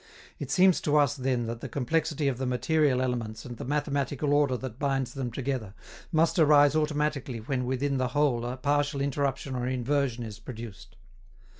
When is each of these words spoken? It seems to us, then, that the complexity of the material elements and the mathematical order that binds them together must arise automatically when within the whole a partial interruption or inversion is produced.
It 0.39 0.49
seems 0.49 0.81
to 0.81 0.97
us, 0.97 1.15
then, 1.15 1.45
that 1.45 1.61
the 1.61 1.69
complexity 1.69 2.27
of 2.27 2.39
the 2.39 2.47
material 2.47 3.03
elements 3.03 3.45
and 3.45 3.57
the 3.57 3.63
mathematical 3.63 4.33
order 4.33 4.57
that 4.57 4.79
binds 4.79 5.13
them 5.13 5.29
together 5.31 5.75
must 6.11 6.39
arise 6.39 6.75
automatically 6.75 7.37
when 7.39 7.65
within 7.67 7.97
the 7.97 8.07
whole 8.07 8.43
a 8.43 8.57
partial 8.57 8.99
interruption 8.99 9.55
or 9.55 9.67
inversion 9.67 10.23
is 10.23 10.39
produced. 10.39 10.95